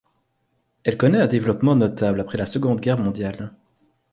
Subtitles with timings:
[0.83, 3.53] Elle connaît un développement notable après la Seconde Guerre mondiale.